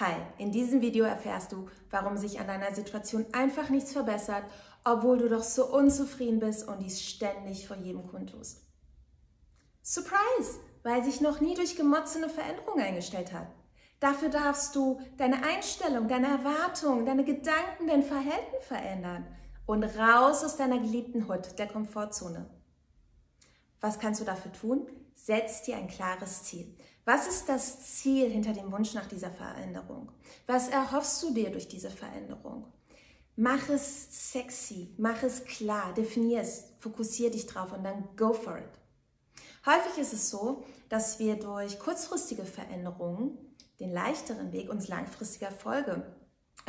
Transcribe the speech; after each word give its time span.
Hi, 0.00 0.14
in 0.38 0.50
diesem 0.50 0.80
Video 0.80 1.04
erfährst 1.04 1.52
du, 1.52 1.68
warum 1.90 2.16
sich 2.16 2.40
an 2.40 2.46
deiner 2.46 2.74
Situation 2.74 3.26
einfach 3.32 3.68
nichts 3.68 3.92
verbessert, 3.92 4.44
obwohl 4.82 5.18
du 5.18 5.28
doch 5.28 5.42
so 5.42 5.66
unzufrieden 5.66 6.40
bist 6.40 6.66
und 6.66 6.78
dies 6.80 7.02
ständig 7.02 7.68
vor 7.68 7.76
jedem 7.76 8.08
tust. 8.26 8.62
Surprise, 9.82 10.58
weil 10.82 11.04
sich 11.04 11.20
noch 11.20 11.42
nie 11.42 11.54
durch 11.54 11.76
Gemotze 11.76 12.16
eine 12.16 12.30
Veränderung 12.30 12.80
eingestellt 12.80 13.34
hat. 13.34 13.48
Dafür 13.98 14.30
darfst 14.30 14.74
du 14.74 14.98
deine 15.18 15.44
Einstellung, 15.44 16.08
deine 16.08 16.28
Erwartungen, 16.28 17.04
deine 17.04 17.24
Gedanken, 17.24 17.86
dein 17.86 18.02
Verhalten 18.02 18.56
verändern 18.62 19.26
und 19.66 19.84
raus 19.84 20.42
aus 20.42 20.56
deiner 20.56 20.78
geliebten 20.78 21.28
Hut, 21.28 21.58
der 21.58 21.68
Komfortzone. 21.68 22.48
Was 23.80 23.98
kannst 23.98 24.20
du 24.20 24.24
dafür 24.24 24.52
tun? 24.52 24.86
Setz 25.14 25.62
dir 25.62 25.76
ein 25.76 25.88
klares 25.88 26.44
Ziel. 26.44 26.74
Was 27.04 27.26
ist 27.26 27.48
das 27.48 27.80
Ziel 27.96 28.30
hinter 28.30 28.52
dem 28.52 28.70
Wunsch 28.72 28.94
nach 28.94 29.06
dieser 29.06 29.30
Veränderung? 29.30 30.12
Was 30.46 30.68
erhoffst 30.68 31.22
du 31.22 31.32
dir 31.32 31.50
durch 31.50 31.68
diese 31.68 31.90
Veränderung? 31.90 32.66
Mach 33.36 33.68
es 33.68 34.32
sexy, 34.32 34.94
mach 34.98 35.22
es 35.22 35.44
klar, 35.44 35.94
definier 35.94 36.42
es, 36.42 36.64
fokussier 36.78 37.30
dich 37.30 37.46
drauf 37.46 37.72
und 37.72 37.84
dann 37.84 38.08
go 38.16 38.32
for 38.32 38.58
it. 38.58 38.80
Häufig 39.64 39.98
ist 39.98 40.12
es 40.12 40.30
so, 40.30 40.64
dass 40.88 41.18
wir 41.18 41.36
durch 41.36 41.78
kurzfristige 41.78 42.44
Veränderungen 42.44 43.38
den 43.78 43.92
leichteren 43.92 44.52
Weg 44.52 44.70
uns 44.70 44.88
langfristiger 44.88 45.46
Erfolge 45.46 46.06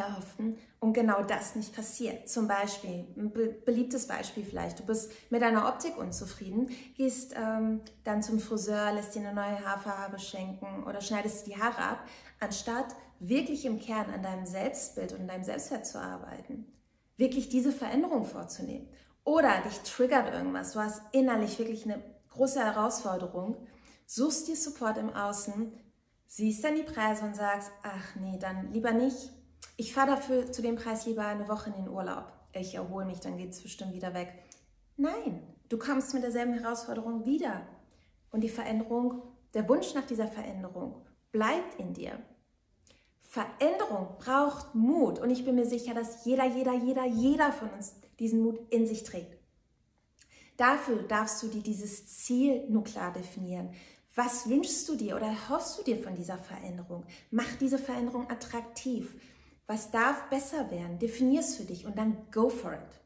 erhoffen 0.00 0.58
und 0.80 0.92
genau 0.92 1.22
das 1.22 1.54
nicht 1.54 1.74
passiert. 1.74 2.28
Zum 2.28 2.48
Beispiel, 2.48 3.06
ein 3.16 3.32
beliebtes 3.64 4.06
Beispiel 4.06 4.44
vielleicht, 4.44 4.78
du 4.80 4.84
bist 4.84 5.12
mit 5.30 5.42
deiner 5.42 5.68
Optik 5.68 5.96
unzufrieden, 5.96 6.70
gehst 6.96 7.34
ähm, 7.36 7.80
dann 8.04 8.22
zum 8.22 8.40
Friseur, 8.40 8.92
lässt 8.92 9.14
dir 9.14 9.20
eine 9.20 9.34
neue 9.34 9.64
Haarfarbe 9.64 10.18
schenken 10.18 10.84
oder 10.84 11.00
schneidest 11.00 11.46
die 11.46 11.56
Haare 11.56 11.82
ab, 11.82 12.04
anstatt 12.40 12.96
wirklich 13.20 13.64
im 13.64 13.78
Kern 13.78 14.10
an 14.10 14.22
deinem 14.22 14.46
Selbstbild 14.46 15.12
und 15.12 15.28
deinem 15.28 15.44
Selbstwert 15.44 15.86
zu 15.86 16.00
arbeiten. 16.00 16.66
Wirklich 17.16 17.48
diese 17.48 17.72
Veränderung 17.72 18.24
vorzunehmen. 18.24 18.88
Oder 19.24 19.60
dich 19.60 19.80
triggert 19.80 20.32
irgendwas, 20.32 20.72
du 20.72 20.80
hast 20.80 21.02
innerlich 21.12 21.58
wirklich 21.58 21.84
eine 21.84 22.02
große 22.30 22.58
Herausforderung, 22.58 23.56
suchst 24.06 24.48
dir 24.48 24.56
Support 24.56 24.96
im 24.96 25.14
Außen, 25.14 25.72
siehst 26.26 26.64
dann 26.64 26.76
die 26.76 26.82
Preise 26.82 27.24
und 27.24 27.36
sagst, 27.36 27.70
ach 27.82 28.16
nee, 28.16 28.38
dann 28.38 28.72
lieber 28.72 28.92
nicht, 28.92 29.30
ich 29.80 29.94
fahre 29.94 30.10
dafür 30.10 30.52
zu 30.52 30.60
dem 30.60 30.76
Preis 30.76 31.06
lieber 31.06 31.24
eine 31.24 31.48
Woche 31.48 31.70
in 31.70 31.76
den 31.76 31.88
Urlaub. 31.88 32.30
Ich 32.52 32.74
erhole 32.74 33.06
mich, 33.06 33.20
dann 33.20 33.38
geht 33.38 33.52
es 33.52 33.62
bestimmt 33.62 33.94
wieder 33.94 34.12
weg. 34.12 34.30
Nein, 34.98 35.42
du 35.70 35.78
kommst 35.78 36.12
mit 36.12 36.22
derselben 36.22 36.52
Herausforderung 36.52 37.24
wieder. 37.24 37.66
Und 38.30 38.42
die 38.42 38.50
Veränderung, 38.50 39.22
der 39.54 39.66
Wunsch 39.70 39.94
nach 39.94 40.04
dieser 40.04 40.28
Veränderung 40.28 41.06
bleibt 41.32 41.80
in 41.80 41.94
dir. 41.94 42.18
Veränderung 43.22 44.18
braucht 44.18 44.74
Mut 44.74 45.18
und 45.18 45.30
ich 45.30 45.46
bin 45.46 45.54
mir 45.54 45.64
sicher, 45.64 45.94
dass 45.94 46.26
jeder, 46.26 46.44
jeder, 46.44 46.74
jeder, 46.74 47.06
jeder 47.06 47.50
von 47.50 47.70
uns 47.70 47.94
diesen 48.18 48.42
Mut 48.42 48.60
in 48.68 48.86
sich 48.86 49.02
trägt. 49.02 49.38
Dafür 50.58 51.04
darfst 51.04 51.42
du 51.42 51.48
dir 51.48 51.62
dieses 51.62 52.06
Ziel 52.06 52.68
nur 52.68 52.84
klar 52.84 53.14
definieren. 53.14 53.70
Was 54.14 54.46
wünschst 54.46 54.86
du 54.90 54.96
dir 54.96 55.16
oder 55.16 55.34
hoffst 55.48 55.78
du 55.78 55.84
dir 55.84 55.96
von 55.96 56.14
dieser 56.14 56.36
Veränderung? 56.36 57.06
Mach 57.30 57.54
diese 57.58 57.78
Veränderung 57.78 58.28
attraktiv. 58.28 59.14
Was 59.70 59.92
darf 59.92 60.28
besser 60.30 60.68
werden? 60.72 60.98
Definier 60.98 61.38
es 61.38 61.54
für 61.54 61.62
dich 61.62 61.86
und 61.86 61.96
dann 61.96 62.16
go 62.32 62.48
for 62.48 62.72
it. 62.72 63.00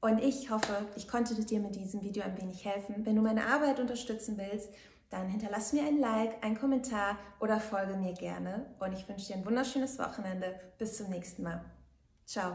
Und 0.00 0.18
ich 0.18 0.50
hoffe, 0.50 0.86
ich 0.96 1.08
konnte 1.08 1.34
dir 1.34 1.60
mit 1.60 1.76
diesem 1.76 2.00
Video 2.00 2.22
ein 2.22 2.40
wenig 2.40 2.64
helfen. 2.64 3.04
Wenn 3.04 3.16
du 3.16 3.20
meine 3.20 3.44
Arbeit 3.44 3.80
unterstützen 3.80 4.38
willst, 4.38 4.70
dann 5.10 5.28
hinterlass 5.28 5.74
mir 5.74 5.82
ein 5.82 6.00
Like, 6.00 6.42
einen 6.42 6.58
Kommentar 6.58 7.18
oder 7.38 7.60
folge 7.60 7.96
mir 7.96 8.14
gerne. 8.14 8.64
Und 8.80 8.94
ich 8.94 9.06
wünsche 9.10 9.26
dir 9.26 9.34
ein 9.34 9.44
wunderschönes 9.44 9.98
Wochenende. 9.98 10.58
Bis 10.78 10.96
zum 10.96 11.10
nächsten 11.10 11.42
Mal. 11.42 11.66
Ciao. 12.24 12.48